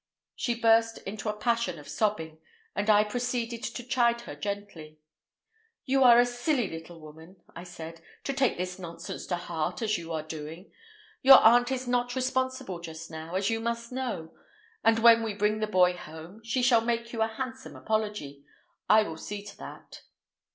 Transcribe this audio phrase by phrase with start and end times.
[0.35, 2.39] She burst into a passion of sobbing,
[2.75, 4.97] and I proceeded to chide her gently.
[5.85, 9.99] "You are a silly little woman," I said, "to take this nonsense to heart as
[9.99, 10.71] you are doing.
[11.21, 14.33] Your aunt is not responsible just now, as you must know;
[14.83, 18.43] but when we bring the boy home she shall make you a handsome apology.
[18.89, 20.01] I will see to that."